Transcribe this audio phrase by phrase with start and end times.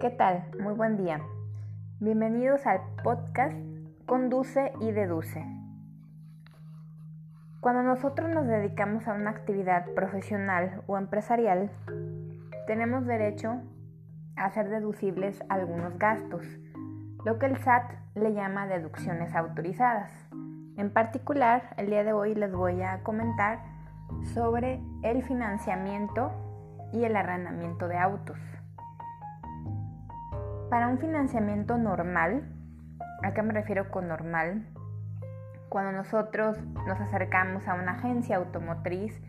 [0.00, 0.46] ¿Qué tal?
[0.58, 1.20] Muy buen día.
[1.98, 3.54] Bienvenidos al podcast
[4.06, 5.44] Conduce y Deduce.
[7.60, 11.70] Cuando nosotros nos dedicamos a una actividad profesional o empresarial,
[12.66, 13.60] tenemos derecho
[14.36, 16.46] a hacer deducibles algunos gastos,
[17.26, 20.10] lo que el SAT le llama deducciones autorizadas.
[20.78, 23.58] En particular, el día de hoy les voy a comentar
[24.32, 26.32] sobre el financiamiento
[26.90, 28.38] y el arrendamiento de autos.
[30.70, 32.44] Para un financiamiento normal,
[33.24, 34.68] ¿a qué me refiero con normal?
[35.68, 39.20] Cuando nosotros nos acercamos a una agencia automotriz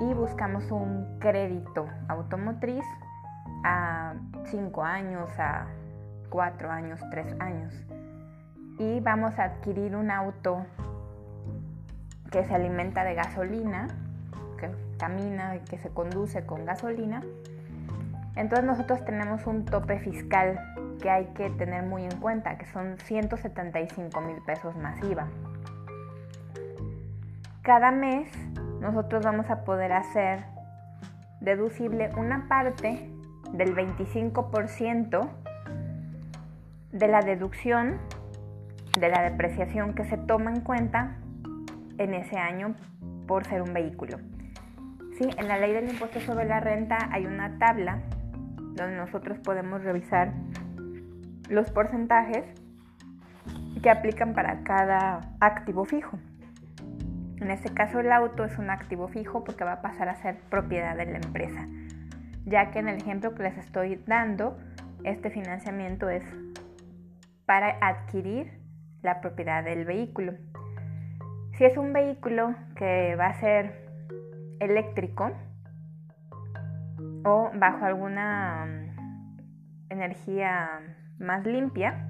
[0.00, 2.84] y buscamos un crédito automotriz
[3.62, 4.14] a
[4.46, 5.68] 5 años, a
[6.30, 7.72] 4 años, 3 años.
[8.80, 10.66] Y vamos a adquirir un auto
[12.32, 13.86] que se alimenta de gasolina,
[14.58, 17.22] que camina y que se conduce con gasolina
[18.40, 20.58] entonces nosotros tenemos un tope fiscal
[21.02, 25.28] que hay que tener muy en cuenta, que son 175 mil pesos más IVA.
[27.60, 28.32] Cada mes
[28.80, 30.40] nosotros vamos a poder hacer
[31.40, 33.10] deducible una parte
[33.52, 35.28] del 25%
[36.92, 37.98] de la deducción
[38.98, 41.18] de la depreciación que se toma en cuenta
[41.98, 42.74] en ese año
[43.26, 44.18] por ser un vehículo.
[45.18, 48.00] Sí, en la ley del impuesto sobre la renta hay una tabla
[48.74, 50.32] donde nosotros podemos revisar
[51.48, 52.44] los porcentajes
[53.82, 56.18] que aplican para cada activo fijo.
[57.40, 60.38] En este caso el auto es un activo fijo porque va a pasar a ser
[60.50, 61.66] propiedad de la empresa,
[62.44, 64.58] ya que en el ejemplo que les estoy dando,
[65.04, 66.22] este financiamiento es
[67.46, 68.60] para adquirir
[69.02, 70.34] la propiedad del vehículo.
[71.54, 73.88] Si es un vehículo que va a ser
[74.60, 75.32] eléctrico,
[77.24, 80.80] o bajo alguna mm, energía
[81.18, 82.06] más limpia,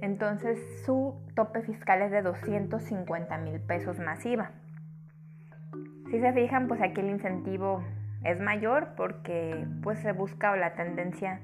[0.00, 4.50] entonces su tope fiscal es de 250 mil pesos masiva.
[6.10, 7.84] Si se fijan, pues aquí el incentivo
[8.24, 11.40] es mayor porque pues se busca o la tendencia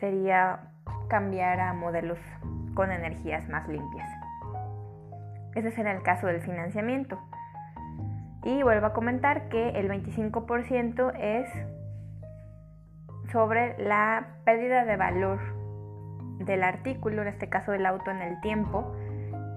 [0.00, 0.70] sería
[1.08, 2.18] cambiar a modelos
[2.74, 4.08] con energías más limpias.
[5.54, 7.18] Ese será el caso del financiamiento.
[8.44, 11.48] Y vuelvo a comentar que el 25% es
[13.36, 15.38] sobre la pérdida de valor
[16.38, 18.96] del artículo, en este caso del auto en el tiempo,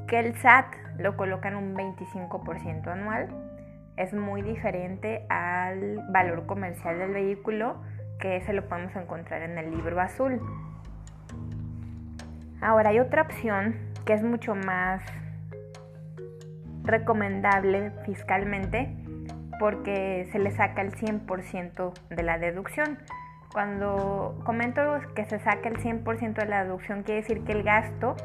[0.06, 0.66] que el SAT
[0.98, 3.30] lo coloca en un 25% anual.
[3.96, 7.82] Es muy diferente al valor comercial del vehículo,
[8.20, 10.42] que ese lo podemos encontrar en el libro azul.
[12.60, 15.02] Ahora hay otra opción que es mucho más
[16.84, 18.94] recomendable fiscalmente
[19.58, 23.00] porque se le saca el 100% de la deducción.
[23.52, 24.82] Cuando comento
[25.16, 28.16] que se saca el 100% de la deducción, quiere decir que el gasto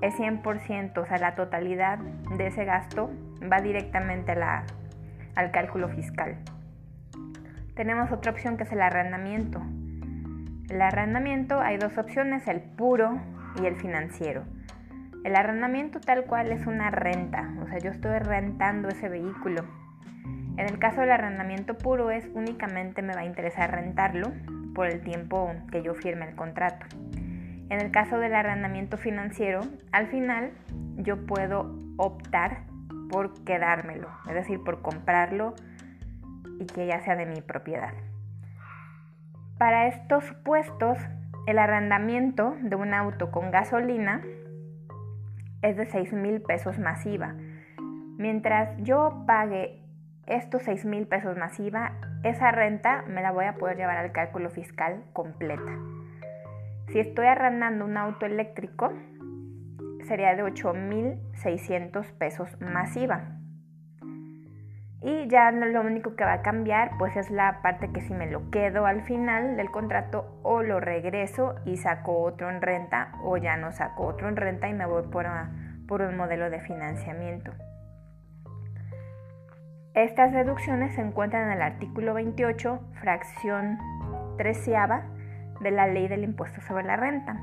[0.00, 3.10] es 100%, o sea, la totalidad de ese gasto
[3.50, 6.36] va directamente al cálculo fiscal.
[7.74, 9.62] Tenemos otra opción que es el arrendamiento.
[10.68, 13.20] El arrendamiento hay dos opciones, el puro
[13.62, 14.42] y el financiero.
[15.24, 19.64] El arrendamiento tal cual es una renta, o sea, yo estoy rentando ese vehículo.
[20.56, 24.32] En el caso del arrendamiento puro es únicamente me va a interesar rentarlo
[24.76, 26.84] por el tiempo que yo firme el contrato.
[27.70, 30.52] En el caso del arrendamiento financiero, al final
[30.96, 32.64] yo puedo optar
[33.10, 35.54] por quedármelo, es decir, por comprarlo
[36.60, 37.94] y que ya sea de mi propiedad.
[39.56, 40.98] Para estos supuestos,
[41.46, 44.22] el arrendamiento de un auto con gasolina
[45.62, 47.34] es de 6 mil pesos masiva.
[48.18, 49.82] Mientras yo pague
[50.26, 51.92] estos 6 mil pesos masiva,
[52.28, 55.72] esa renta me la voy a poder llevar al cálculo fiscal completa.
[56.88, 58.92] Si estoy arrendando un auto eléctrico,
[60.06, 63.36] sería de 8.600 pesos masiva.
[65.02, 68.30] Y ya lo único que va a cambiar pues es la parte que si me
[68.30, 73.36] lo quedo al final del contrato o lo regreso y saco otro en renta o
[73.36, 75.26] ya no saco otro en renta y me voy por,
[75.86, 77.52] por un modelo de financiamiento.
[79.96, 83.78] Estas deducciones se encuentran en el artículo 28, fracción
[84.36, 85.04] treceava
[85.62, 87.40] de la ley del impuesto sobre la renta.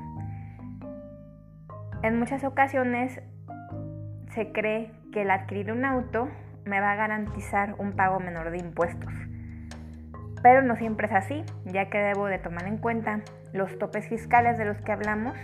[2.04, 3.20] En muchas ocasiones
[4.34, 6.28] se cree que el adquirir un auto
[6.64, 9.12] me va a garantizar un pago menor de impuestos.
[10.40, 13.18] Pero no siempre es así, ya que debo de tomar en cuenta
[13.52, 15.36] los topes fiscales de los que hablamos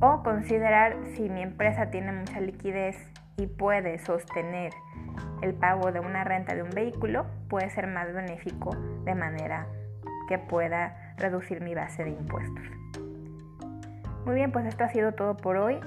[0.00, 2.96] o considerar si mi empresa tiene mucha liquidez
[3.36, 4.72] y puede sostener
[5.42, 8.70] el pago de una renta de un vehículo puede ser más benéfico
[9.04, 9.66] de manera
[10.28, 12.64] que pueda reducir mi base de impuestos.
[14.24, 15.80] Muy bien, pues esto ha sido todo por hoy.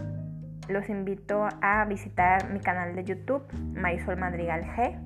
[0.67, 4.99] Los invito a visitar mi canal de YouTube, Marisol Madrigal G,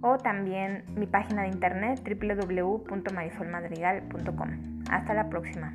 [0.00, 4.84] o también mi página de internet www.marisolmadrigal.com.
[4.90, 5.74] Hasta la próxima.